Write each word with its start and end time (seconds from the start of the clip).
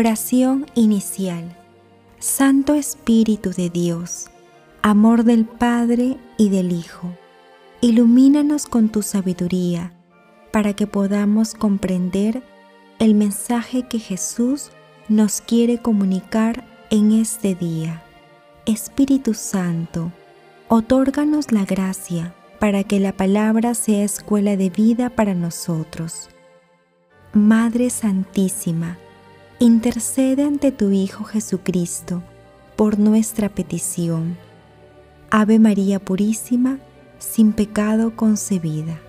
Oración 0.00 0.66
inicial. 0.76 1.56
Santo 2.20 2.74
Espíritu 2.74 3.50
de 3.50 3.68
Dios, 3.68 4.30
amor 4.80 5.24
del 5.24 5.44
Padre 5.44 6.18
y 6.36 6.50
del 6.50 6.70
Hijo, 6.70 7.08
ilumínanos 7.80 8.66
con 8.66 8.90
tu 8.90 9.02
sabiduría 9.02 9.92
para 10.52 10.74
que 10.74 10.86
podamos 10.86 11.54
comprender 11.54 12.44
el 13.00 13.16
mensaje 13.16 13.88
que 13.88 13.98
Jesús 13.98 14.70
nos 15.08 15.40
quiere 15.40 15.78
comunicar 15.78 16.64
en 16.90 17.10
este 17.10 17.56
día. 17.56 18.04
Espíritu 18.66 19.34
Santo, 19.34 20.12
otórganos 20.68 21.50
la 21.50 21.64
gracia 21.64 22.36
para 22.60 22.84
que 22.84 23.00
la 23.00 23.16
palabra 23.16 23.74
sea 23.74 24.04
escuela 24.04 24.56
de 24.56 24.70
vida 24.70 25.10
para 25.10 25.34
nosotros. 25.34 26.28
Madre 27.32 27.90
Santísima, 27.90 28.96
intercede 29.60 30.44
ante 30.44 30.70
tu 30.70 30.92
Hijo 30.92 31.24
Jesucristo 31.24 32.22
por 32.76 32.98
nuestra 32.98 33.48
petición. 33.48 34.36
Ave 35.30 35.58
María 35.58 35.98
Purísima, 35.98 36.78
sin 37.18 37.52
pecado 37.52 38.14
concebida. 38.14 39.00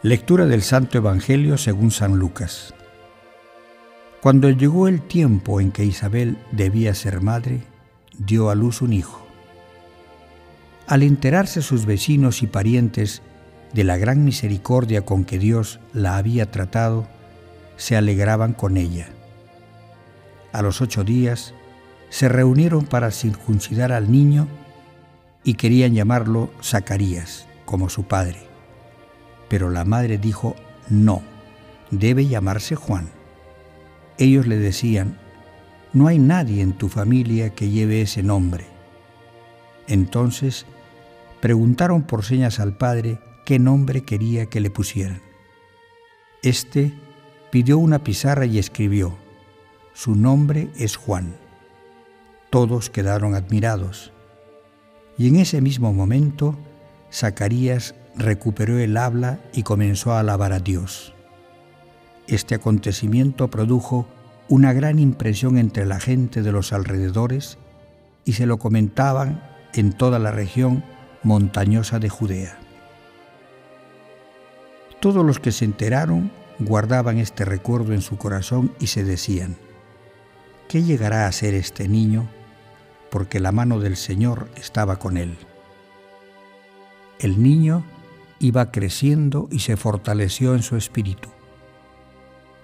Lectura 0.00 0.46
del 0.46 0.62
Santo 0.62 0.98
Evangelio 0.98 1.58
según 1.58 1.90
San 1.92 2.16
Lucas. 2.18 2.74
Cuando 4.22 4.48
llegó 4.50 4.86
el 4.86 5.02
tiempo 5.02 5.60
en 5.60 5.72
que 5.72 5.84
Isabel 5.84 6.38
debía 6.52 6.94
ser 6.94 7.20
madre, 7.20 7.64
dio 8.16 8.50
a 8.50 8.54
luz 8.54 8.80
un 8.80 8.92
hijo. 8.92 9.26
Al 10.86 11.02
enterarse 11.02 11.60
sus 11.60 11.86
vecinos 11.86 12.40
y 12.44 12.46
parientes 12.46 13.20
de 13.72 13.82
la 13.82 13.96
gran 13.96 14.24
misericordia 14.24 15.04
con 15.04 15.24
que 15.24 15.40
Dios 15.40 15.80
la 15.92 16.18
había 16.18 16.52
tratado, 16.52 17.08
se 17.76 17.96
alegraban 17.96 18.52
con 18.52 18.76
ella. 18.76 19.08
A 20.52 20.62
los 20.62 20.80
ocho 20.80 21.02
días 21.02 21.52
se 22.08 22.28
reunieron 22.28 22.84
para 22.84 23.10
circuncidar 23.10 23.90
al 23.90 24.12
niño 24.12 24.46
y 25.42 25.54
querían 25.54 25.94
llamarlo 25.94 26.52
Zacarías, 26.62 27.48
como 27.64 27.88
su 27.88 28.04
padre. 28.04 28.38
Pero 29.48 29.68
la 29.68 29.84
madre 29.84 30.16
dijo, 30.16 30.54
no, 30.88 31.22
debe 31.90 32.28
llamarse 32.28 32.76
Juan. 32.76 33.21
Ellos 34.18 34.46
le 34.46 34.56
decían, 34.56 35.18
no 35.92 36.06
hay 36.06 36.18
nadie 36.18 36.62
en 36.62 36.72
tu 36.72 36.88
familia 36.88 37.50
que 37.50 37.68
lleve 37.68 38.02
ese 38.02 38.22
nombre. 38.22 38.66
Entonces 39.86 40.66
preguntaron 41.40 42.02
por 42.02 42.24
señas 42.24 42.60
al 42.60 42.76
padre 42.76 43.18
qué 43.44 43.58
nombre 43.58 44.02
quería 44.02 44.46
que 44.46 44.60
le 44.60 44.70
pusieran. 44.70 45.20
Este 46.42 46.92
pidió 47.50 47.78
una 47.78 48.02
pizarra 48.04 48.46
y 48.46 48.58
escribió, 48.58 49.16
su 49.92 50.14
nombre 50.14 50.70
es 50.76 50.96
Juan. 50.96 51.36
Todos 52.50 52.90
quedaron 52.90 53.34
admirados. 53.34 54.12
Y 55.18 55.28
en 55.28 55.36
ese 55.36 55.60
mismo 55.60 55.92
momento, 55.92 56.56
Zacarías 57.12 57.94
recuperó 58.16 58.78
el 58.78 58.96
habla 58.96 59.40
y 59.52 59.62
comenzó 59.62 60.12
a 60.12 60.20
alabar 60.20 60.52
a 60.52 60.60
Dios. 60.60 61.14
Este 62.26 62.54
acontecimiento 62.54 63.48
produjo 63.48 64.06
una 64.48 64.72
gran 64.72 64.98
impresión 64.98 65.58
entre 65.58 65.86
la 65.86 65.98
gente 65.98 66.42
de 66.42 66.52
los 66.52 66.72
alrededores 66.72 67.58
y 68.24 68.34
se 68.34 68.46
lo 68.46 68.58
comentaban 68.58 69.42
en 69.74 69.92
toda 69.92 70.18
la 70.18 70.30
región 70.30 70.84
montañosa 71.22 71.98
de 71.98 72.08
Judea. 72.08 72.58
Todos 75.00 75.24
los 75.24 75.40
que 75.40 75.52
se 75.52 75.64
enteraron 75.64 76.30
guardaban 76.58 77.18
este 77.18 77.44
recuerdo 77.44 77.92
en 77.92 78.02
su 78.02 78.18
corazón 78.18 78.72
y 78.78 78.86
se 78.88 79.02
decían, 79.02 79.56
¿qué 80.68 80.82
llegará 80.82 81.26
a 81.26 81.32
ser 81.32 81.54
este 81.54 81.88
niño? 81.88 82.28
Porque 83.10 83.40
la 83.40 83.52
mano 83.52 83.80
del 83.80 83.96
Señor 83.96 84.48
estaba 84.56 84.98
con 84.98 85.16
él. 85.16 85.36
El 87.18 87.42
niño 87.42 87.84
iba 88.38 88.70
creciendo 88.70 89.48
y 89.50 89.60
se 89.60 89.76
fortaleció 89.76 90.54
en 90.54 90.62
su 90.62 90.76
espíritu. 90.76 91.28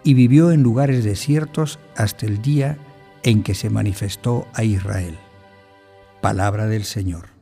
Y 0.05 0.15
vivió 0.15 0.53
en 0.53 0.63
lugares 0.63 1.05
desiertos 1.05 1.79
hasta 1.97 2.27
el 2.27 2.41
día 2.41 2.79
en 3.23 3.43
que 3.43 3.55
se 3.55 3.71
manifestó 3.71 4.47
a 4.55 4.65
Israel. 4.65 5.19
Palabra 6.21 6.67
del 6.67 6.85
Señor. 6.85 7.39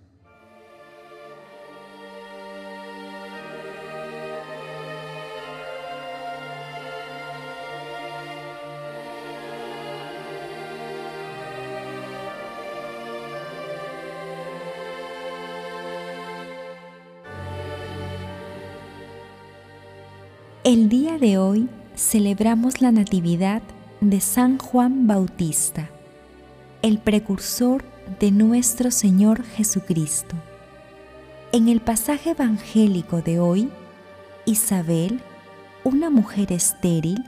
El 20.64 20.88
día 20.88 21.16
de 21.16 21.38
hoy 21.38 21.68
celebramos 21.96 22.82
la 22.82 22.92
Natividad 22.92 23.62
de 24.02 24.20
San 24.20 24.58
Juan 24.58 25.06
Bautista, 25.06 25.88
el 26.82 26.98
precursor 26.98 27.84
de 28.20 28.30
nuestro 28.30 28.90
Señor 28.90 29.42
Jesucristo. 29.42 30.36
En 31.52 31.68
el 31.68 31.80
pasaje 31.80 32.30
evangélico 32.30 33.22
de 33.22 33.40
hoy, 33.40 33.70
Isabel, 34.44 35.22
una 35.84 36.10
mujer 36.10 36.52
estéril, 36.52 37.24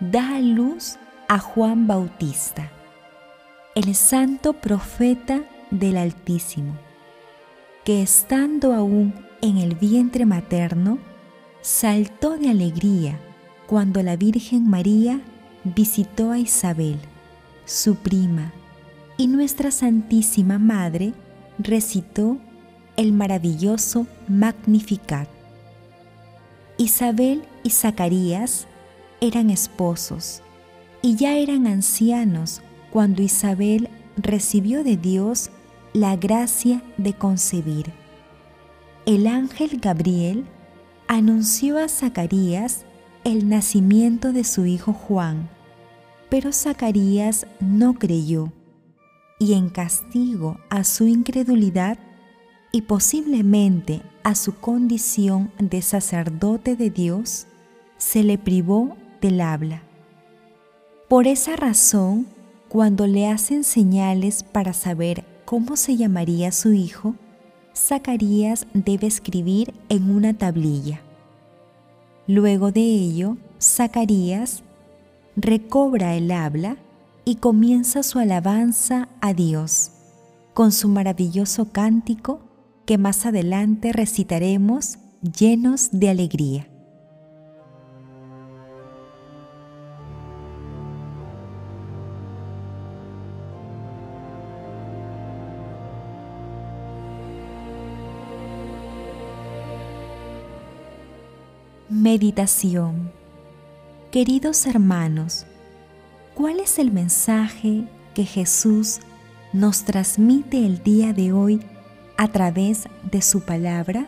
da 0.00 0.36
a 0.36 0.40
luz 0.40 0.98
a 1.28 1.38
Juan 1.38 1.86
Bautista, 1.86 2.70
el 3.74 3.94
santo 3.94 4.52
profeta 4.52 5.40
del 5.70 5.96
Altísimo, 5.96 6.74
que 7.84 8.02
estando 8.02 8.74
aún 8.74 9.14
en 9.40 9.56
el 9.56 9.76
vientre 9.76 10.26
materno, 10.26 10.98
saltó 11.62 12.36
de 12.36 12.50
alegría 12.50 13.18
cuando 13.70 14.02
la 14.02 14.16
Virgen 14.16 14.68
María 14.68 15.20
visitó 15.62 16.32
a 16.32 16.40
Isabel, 16.40 16.98
su 17.66 17.94
prima, 17.94 18.52
y 19.16 19.28
nuestra 19.28 19.70
Santísima 19.70 20.58
Madre 20.58 21.14
recitó 21.56 22.36
el 22.96 23.12
maravilloso 23.12 24.08
Magnificat. 24.26 25.28
Isabel 26.78 27.44
y 27.62 27.70
Zacarías 27.70 28.66
eran 29.20 29.50
esposos 29.50 30.42
y 31.00 31.14
ya 31.14 31.36
eran 31.36 31.68
ancianos 31.68 32.62
cuando 32.90 33.22
Isabel 33.22 33.88
recibió 34.16 34.82
de 34.82 34.96
Dios 34.96 35.50
la 35.92 36.16
gracia 36.16 36.82
de 36.96 37.12
concebir. 37.12 37.92
El 39.06 39.28
ángel 39.28 39.78
Gabriel 39.80 40.44
anunció 41.06 41.78
a 41.78 41.88
Zacarías 41.88 42.84
el 43.24 43.48
nacimiento 43.48 44.32
de 44.32 44.44
su 44.44 44.66
hijo 44.66 44.92
Juan, 44.92 45.48
pero 46.28 46.52
Zacarías 46.52 47.46
no 47.60 47.94
creyó 47.94 48.52
y 49.38 49.54
en 49.54 49.70
castigo 49.70 50.58
a 50.68 50.84
su 50.84 51.06
incredulidad 51.06 51.98
y 52.72 52.82
posiblemente 52.82 54.02
a 54.22 54.34
su 54.34 54.54
condición 54.54 55.50
de 55.58 55.82
sacerdote 55.82 56.76
de 56.76 56.90
Dios, 56.90 57.46
se 57.96 58.22
le 58.22 58.38
privó 58.38 58.96
del 59.20 59.40
habla. 59.40 59.82
Por 61.08 61.26
esa 61.26 61.56
razón, 61.56 62.26
cuando 62.68 63.06
le 63.06 63.28
hacen 63.28 63.64
señales 63.64 64.42
para 64.44 64.72
saber 64.72 65.24
cómo 65.44 65.76
se 65.76 65.96
llamaría 65.96 66.52
su 66.52 66.72
hijo, 66.72 67.16
Zacarías 67.74 68.66
debe 68.74 69.06
escribir 69.06 69.74
en 69.88 70.10
una 70.10 70.34
tablilla. 70.34 71.00
Luego 72.30 72.70
de 72.70 72.82
ello, 72.82 73.38
Zacarías 73.60 74.62
recobra 75.34 76.14
el 76.14 76.30
habla 76.30 76.76
y 77.24 77.36
comienza 77.36 78.04
su 78.04 78.20
alabanza 78.20 79.08
a 79.20 79.34
Dios 79.34 79.90
con 80.54 80.70
su 80.70 80.88
maravilloso 80.88 81.72
cántico 81.72 82.38
que 82.86 82.98
más 82.98 83.26
adelante 83.26 83.92
recitaremos 83.92 85.00
llenos 85.22 85.88
de 85.90 86.08
alegría. 86.08 86.69
Meditación 101.92 103.10
Queridos 104.12 104.64
hermanos, 104.66 105.44
¿Cuál 106.36 106.60
es 106.60 106.78
el 106.78 106.92
mensaje 106.92 107.82
que 108.14 108.24
Jesús 108.24 109.00
nos 109.52 109.82
transmite 109.82 110.64
el 110.64 110.84
día 110.84 111.12
de 111.12 111.32
hoy 111.32 111.60
a 112.16 112.28
través 112.28 112.88
de 113.10 113.20
su 113.22 113.40
palabra? 113.40 114.06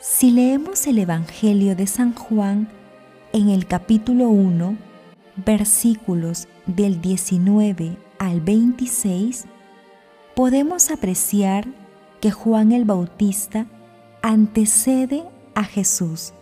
Si 0.00 0.30
leemos 0.30 0.86
el 0.86 1.00
Evangelio 1.00 1.76
de 1.76 1.86
San 1.86 2.14
Juan 2.14 2.66
en 3.34 3.50
el 3.50 3.66
capítulo 3.66 4.30
1, 4.30 4.78
versículos 5.44 6.48
del 6.64 7.02
19 7.02 7.98
al 8.18 8.40
26, 8.40 9.44
podemos 10.34 10.90
apreciar 10.90 11.66
que 12.22 12.30
Juan 12.30 12.72
el 12.72 12.86
Bautista 12.86 13.66
antecede 14.22 15.24
a 15.54 15.64
Jesús 15.64 16.32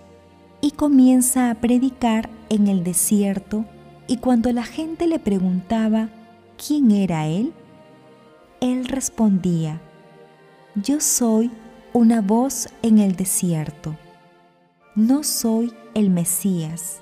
y 0.61 0.73
comienza 0.73 1.51
a 1.51 1.55
predicar 1.55 2.31
en 2.49 2.69
el 2.69 2.85
desierto. 2.85 3.65
Y 4.07 4.19
cuando 4.19 4.53
la 4.53 4.65
gente 4.65 5.07
le 5.07 5.19
preguntaba 5.19 6.09
quién 6.57 6.91
era 6.91 7.27
él, 7.27 7.53
él 8.61 8.87
respondía, 8.87 9.81
yo 10.75 11.01
soy 11.01 11.51
una 11.93 12.21
voz 12.21 12.69
en 12.83 12.99
el 12.99 13.17
desierto, 13.17 13.97
no 14.95 15.23
soy 15.23 15.73
el 15.95 16.11
Mesías, 16.11 17.01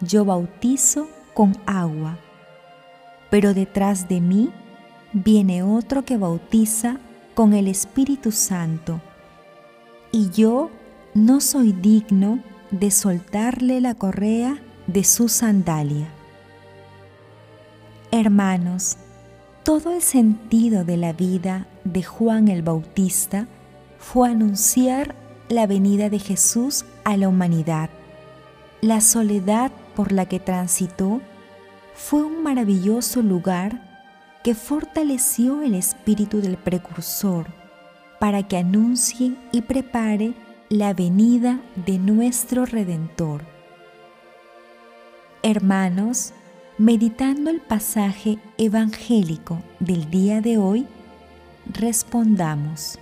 yo 0.00 0.24
bautizo 0.24 1.08
con 1.32 1.56
agua, 1.66 2.18
pero 3.30 3.54
detrás 3.54 4.08
de 4.08 4.20
mí 4.20 4.50
viene 5.12 5.62
otro 5.62 6.04
que 6.04 6.16
bautiza 6.16 6.98
con 7.34 7.54
el 7.54 7.68
Espíritu 7.68 8.30
Santo, 8.30 9.00
y 10.12 10.30
yo 10.30 10.70
no 11.14 11.40
soy 11.40 11.72
digno 11.72 12.40
de 12.72 12.90
soltarle 12.90 13.80
la 13.80 13.94
correa 13.94 14.58
de 14.88 15.04
su 15.04 15.28
sandalia. 15.28 16.08
Hermanos, 18.10 18.96
todo 19.62 19.92
el 19.94 20.02
sentido 20.02 20.84
de 20.84 20.96
la 20.96 21.12
vida 21.12 21.68
de 21.84 22.02
Juan 22.02 22.48
el 22.48 22.62
Bautista 22.62 23.46
fue 23.98 24.28
anunciar 24.28 25.14
la 25.48 25.68
venida 25.68 26.10
de 26.10 26.18
Jesús 26.18 26.84
a 27.04 27.16
la 27.16 27.28
humanidad. 27.28 27.90
La 28.80 29.00
soledad 29.00 29.70
por 29.94 30.10
la 30.10 30.26
que 30.26 30.40
transitó 30.40 31.20
fue 31.94 32.24
un 32.24 32.42
maravilloso 32.42 33.22
lugar 33.22 33.80
que 34.42 34.56
fortaleció 34.56 35.62
el 35.62 35.74
espíritu 35.74 36.40
del 36.40 36.56
precursor 36.56 37.46
para 38.18 38.42
que 38.42 38.56
anuncie 38.56 39.36
y 39.52 39.62
prepare 39.62 40.34
la 40.70 40.94
venida 40.94 41.60
de 41.84 41.98
nuestro 41.98 42.64
Redentor. 42.64 43.42
Hermanos, 45.42 46.32
meditando 46.78 47.50
el 47.50 47.60
pasaje 47.60 48.38
evangélico 48.56 49.62
del 49.78 50.10
día 50.10 50.40
de 50.40 50.56
hoy, 50.56 50.86
respondamos. 51.70 52.98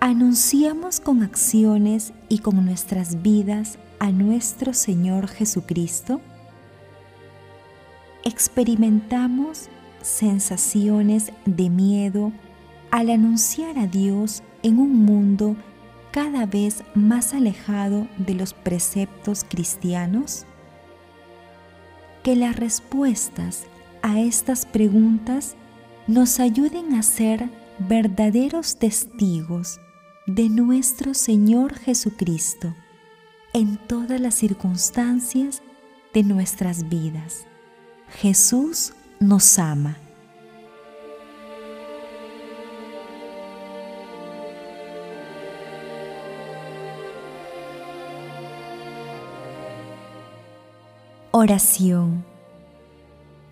Anunciamos 0.00 1.00
con 1.00 1.22
acciones 1.22 2.12
y 2.28 2.40
con 2.40 2.64
nuestras 2.66 3.22
vidas 3.22 3.78
a 3.98 4.10
nuestro 4.12 4.74
Señor 4.74 5.26
Jesucristo. 5.26 6.20
Experimentamos 8.24 9.68
sensaciones 10.02 11.32
de 11.46 11.70
miedo 11.70 12.32
al 12.90 13.08
anunciar 13.08 13.78
a 13.78 13.86
Dios 13.86 14.42
en 14.62 14.78
un 14.78 15.04
mundo 15.04 15.56
cada 16.10 16.46
vez 16.46 16.82
más 16.94 17.34
alejado 17.34 18.08
de 18.18 18.34
los 18.34 18.54
preceptos 18.54 19.44
cristianos? 19.48 20.46
Que 22.22 22.36
las 22.36 22.56
respuestas 22.56 23.64
a 24.02 24.20
estas 24.20 24.66
preguntas 24.66 25.56
nos 26.06 26.40
ayuden 26.40 26.94
a 26.94 27.02
ser 27.02 27.48
verdaderos 27.78 28.76
testigos 28.76 29.80
de 30.26 30.48
nuestro 30.48 31.14
Señor 31.14 31.74
Jesucristo 31.74 32.74
en 33.52 33.78
todas 33.78 34.20
las 34.20 34.34
circunstancias 34.34 35.62
de 36.12 36.22
nuestras 36.22 36.88
vidas. 36.88 37.46
Jesús 38.20 38.92
nos 39.18 39.58
ama. 39.58 39.96
Oración. 51.42 52.22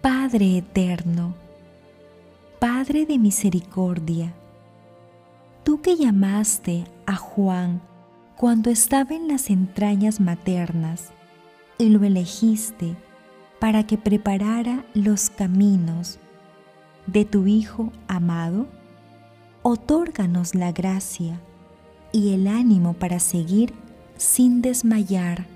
Padre 0.02 0.58
eterno, 0.58 1.35
Padre 2.58 3.06
de 3.06 3.17
misericordia, 3.17 4.35
tú 5.64 5.81
que 5.81 5.96
llamaste 5.96 6.85
a 7.06 7.17
Juan 7.17 7.81
cuando 8.37 8.69
estaba 8.69 9.14
en 9.14 9.26
las 9.26 9.49
entrañas 9.49 10.20
maternas 10.20 11.12
y 11.79 11.88
lo 11.88 12.05
elegiste 12.05 12.94
para 13.58 13.87
que 13.87 13.96
preparara 13.96 14.85
los 14.93 15.31
caminos 15.31 16.19
de 17.06 17.25
tu 17.25 17.46
Hijo 17.46 17.90
amado, 18.06 18.67
otórganos 19.62 20.55
la 20.55 20.73
gracia 20.73 21.40
y 22.12 22.35
el 22.35 22.49
ánimo 22.49 22.93
para 22.93 23.19
seguir 23.19 23.73
sin 24.19 24.61
desmayar 24.61 25.46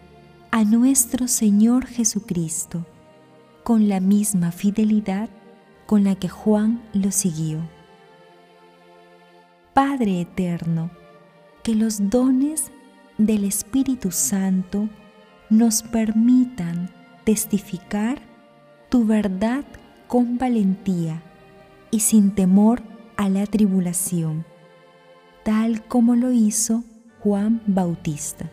a 0.54 0.64
nuestro 0.64 1.28
Señor 1.28 1.86
Jesucristo 1.86 2.84
con 3.64 3.88
la 3.88 4.00
misma 4.00 4.52
fidelidad 4.52 5.30
con 5.86 6.04
la 6.04 6.14
que 6.14 6.28
Juan 6.28 6.82
lo 6.92 7.10
siguió. 7.10 7.58
Padre 9.72 10.20
eterno, 10.20 10.90
que 11.62 11.74
los 11.74 12.10
dones 12.10 12.70
del 13.16 13.44
Espíritu 13.44 14.10
Santo 14.10 14.90
nos 15.48 15.82
permitan 15.82 16.90
testificar 17.24 18.20
tu 18.90 19.06
verdad 19.06 19.64
con 20.06 20.36
valentía 20.36 21.22
y 21.90 22.00
sin 22.00 22.34
temor 22.34 22.82
a 23.16 23.30
la 23.30 23.46
tribulación, 23.46 24.44
tal 25.44 25.82
como 25.88 26.14
lo 26.14 26.30
hizo 26.30 26.84
Juan 27.20 27.62
Bautista. 27.66 28.50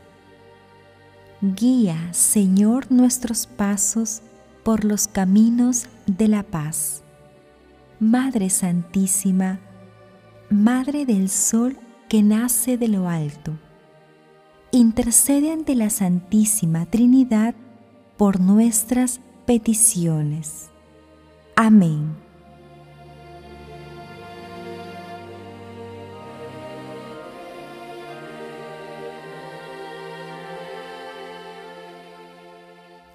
Guía, 1.41 2.13
Señor, 2.13 2.91
nuestros 2.91 3.47
pasos 3.47 4.21
por 4.63 4.83
los 4.83 5.07
caminos 5.07 5.85
de 6.05 6.27
la 6.27 6.43
paz. 6.43 7.01
Madre 8.01 8.49
Santísima, 8.49 9.59
Madre 10.49 11.05
del 11.05 11.29
Sol 11.29 11.77
que 12.09 12.23
nace 12.23 12.77
de 12.77 12.89
lo 12.89 13.07
alto, 13.07 13.53
intercede 14.71 15.53
ante 15.53 15.75
la 15.75 15.89
Santísima 15.89 16.85
Trinidad 16.87 17.55
por 18.17 18.41
nuestras 18.41 19.21
peticiones. 19.45 20.67
Amén. 21.55 22.28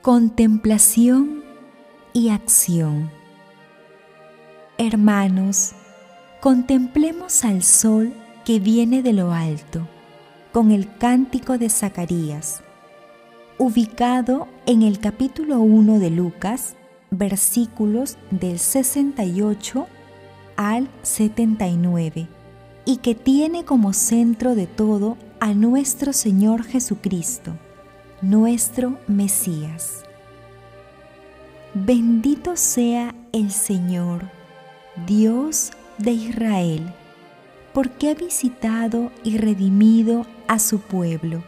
Contemplación 0.04 1.42
y 2.12 2.28
acción. 2.28 3.10
Hermanos, 4.76 5.72
contemplemos 6.42 7.42
al 7.42 7.62
sol 7.62 8.12
que 8.44 8.60
viene 8.60 9.02
de 9.02 9.14
lo 9.14 9.32
alto, 9.32 9.88
con 10.52 10.72
el 10.72 10.94
cántico 10.98 11.56
de 11.56 11.70
Zacarías 11.70 12.62
ubicado 13.56 14.46
en 14.66 14.82
el 14.82 14.98
capítulo 14.98 15.60
1 15.60 15.98
de 15.98 16.10
Lucas, 16.10 16.74
versículos 17.10 18.18
del 18.30 18.58
68 18.58 19.86
al 20.56 20.90
79, 21.00 22.28
y 22.84 22.98
que 22.98 23.14
tiene 23.14 23.64
como 23.64 23.94
centro 23.94 24.54
de 24.54 24.66
todo 24.66 25.16
a 25.40 25.54
nuestro 25.54 26.12
Señor 26.12 26.64
Jesucristo, 26.64 27.56
nuestro 28.28 28.98
Mesías. 29.06 30.04
Bendito 31.74 32.56
sea 32.56 33.14
el 33.32 33.50
Señor, 33.50 34.22
Dios 35.06 35.72
de 35.98 36.12
Israel, 36.12 36.92
porque 37.72 38.10
ha 38.10 38.14
visitado 38.14 39.10
y 39.24 39.38
redimido 39.38 40.26
a 40.48 40.58
su 40.58 40.80
pueblo 40.80 41.42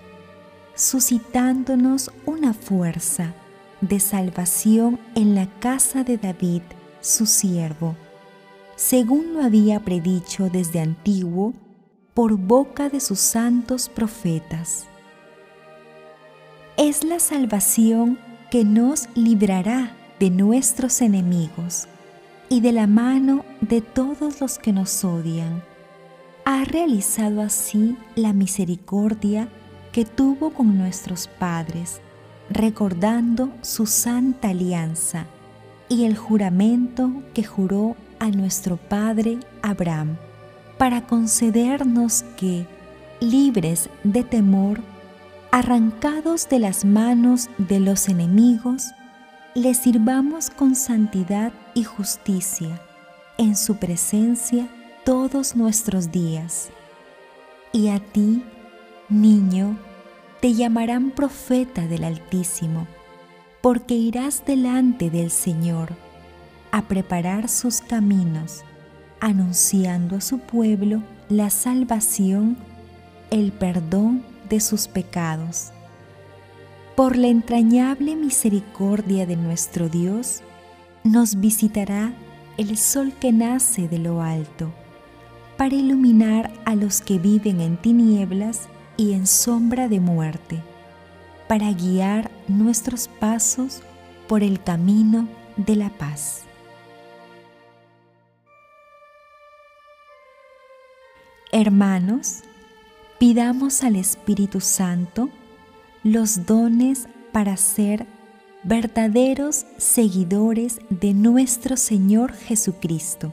suscitándonos 0.77 2.11
una 2.27 2.53
fuerza 2.53 3.33
de 3.81 3.99
salvación 3.99 5.01
en 5.15 5.35
la 5.35 5.47
casa 5.59 6.05
de 6.05 6.19
David, 6.19 6.63
su 7.01 7.25
siervo, 7.27 7.97
según 8.77 9.33
lo 9.33 9.43
había 9.43 9.81
predicho 9.81 10.51
desde 10.51 10.81
antiguo 10.81 11.55
por 12.13 12.37
boca 12.37 12.91
de 12.91 13.01
sus 13.01 13.21
santos 13.21 13.89
profetas. 13.89 14.87
Es 16.77 17.05
la 17.05 17.21
salvación 17.21 18.19
que 18.51 18.63
nos 18.63 19.09
librará 19.15 19.97
de 20.21 20.29
nuestros 20.29 21.01
enemigos 21.01 21.89
y 22.51 22.61
de 22.61 22.73
la 22.73 22.87
mano 22.87 23.47
de 23.63 23.81
todos 23.81 24.43
los 24.43 24.59
que 24.59 24.75
nos 24.75 25.03
odian. 25.03 25.63
Ha 26.45 26.65
realizado 26.65 27.41
así 27.41 27.97
la 28.15 28.35
misericordia 28.35 29.49
que 29.91 30.05
tuvo 30.05 30.51
con 30.51 30.77
nuestros 30.77 31.29
padres, 31.29 32.03
recordando 32.51 33.55
su 33.63 33.87
santa 33.87 34.51
alianza 34.51 35.25
y 35.89 36.05
el 36.05 36.15
juramento 36.15 37.11
que 37.33 37.43
juró 37.43 37.97
a 38.19 38.29
nuestro 38.29 38.77
padre 38.77 39.39
Abraham, 39.63 40.19
para 40.77 41.07
concedernos 41.07 42.23
que, 42.37 42.67
libres 43.21 43.89
de 44.05 44.25
temor, 44.25 44.81
arrancados 45.57 46.51
de 46.51 46.59
las 46.59 46.85
manos 46.85 47.49
de 47.57 47.81
los 47.81 48.11
enemigos, 48.11 48.91
le 49.55 49.73
sirvamos 49.73 50.51
con 50.51 50.75
santidad 50.75 51.51
y 51.73 51.83
justicia 51.83 52.79
en 53.39 53.57
su 53.57 53.77
presencia 53.77 54.69
todos 55.03 55.57
nuestros 55.57 56.13
días. 56.13 56.69
Y 57.73 57.89
a 57.89 58.01
ti, 58.01 58.45
niño, 59.09 59.79
te 60.43 60.53
llamarán 60.53 61.11
profeta 61.11 61.87
del 61.87 62.05
Altísimo, 62.05 62.87
porque 63.63 63.95
irás 63.95 64.45
delante 64.45 65.09
del 65.09 65.31
Señor 65.31 65.89
a 66.71 66.83
preparar 66.83 67.49
sus 67.49 67.81
caminos, 67.81 68.63
anunciando 69.21 70.17
a 70.17 70.21
su 70.21 70.39
pueblo 70.39 71.03
la 71.31 71.49
salvación, 71.49 72.59
el 73.31 73.53
perdón 73.53 74.36
de 74.49 74.61
sus 74.61 74.89
pecados. 74.89 75.73
Por 76.95 77.17
la 77.17 77.29
entrañable 77.29 78.17
misericordia 78.17 79.27
de 79.27 79.37
nuestro 79.37 79.89
Dios, 79.89 80.43
nos 81.05 81.41
visitará 81.41 82.13
el 82.57 82.79
sol 82.79 83.13
que 83.21 83.33
nace 83.33 83.87
de 83.89 83.99
lo 83.99 84.23
alto, 84.23 84.73
para 85.57 85.75
iluminar 85.75 86.51
a 86.65 86.75
los 86.75 87.01
que 87.01 87.19
viven 87.19 87.61
en 87.61 87.77
tinieblas 87.77 88.69
y 88.97 89.13
en 89.13 89.27
sombra 89.27 89.89
de 89.89 90.01
muerte, 90.01 90.63
para 91.49 91.71
guiar 91.73 92.31
nuestros 92.49 93.09
pasos 93.09 93.83
por 94.27 94.43
el 94.43 94.63
camino 94.63 95.29
de 95.57 95.77
la 95.77 95.91
paz. 95.91 96.43
Hermanos, 101.53 102.43
pidamos 103.19 103.83
al 103.83 103.97
Espíritu 103.97 104.61
Santo 104.61 105.31
los 106.03 106.47
dones 106.47 107.09
para 107.33 107.57
ser 107.57 108.07
verdaderos 108.63 109.67
seguidores 109.77 110.81
de 110.91 111.15
nuestro 111.15 111.77
Señor 111.77 112.33
Jesucristo. 112.33 113.33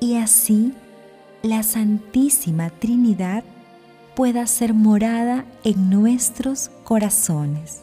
Y 0.00 0.16
así 0.16 0.72
la 1.42 1.62
Santísima 1.62 2.70
Trinidad 2.70 3.44
pueda 4.14 4.46
ser 4.46 4.74
morada 4.74 5.44
en 5.64 5.90
nuestros 5.90 6.70
corazones. 6.84 7.82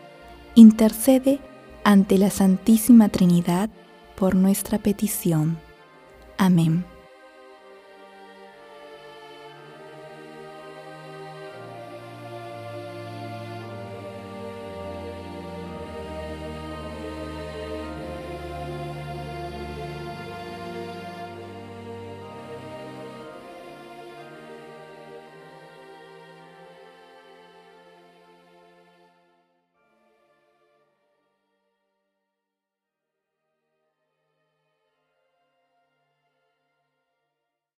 intercede 0.55 1.39
ante 1.83 2.17
la 2.17 2.29
Santísima 2.29 3.09
Trinidad 3.09 3.69
por 4.15 4.35
nuestra 4.35 4.77
petición. 4.77 5.57
Amén. 6.37 6.85